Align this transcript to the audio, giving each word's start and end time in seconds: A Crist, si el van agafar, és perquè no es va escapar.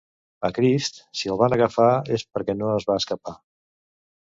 A 0.47 0.49
Crist, 0.53 0.97
si 1.19 1.31
el 1.33 1.37
van 1.43 1.55
agafar, 1.59 1.91
és 2.19 2.25
perquè 2.39 2.57
no 2.65 2.73
es 2.81 2.91
va 2.91 2.99
escapar. 3.05 3.39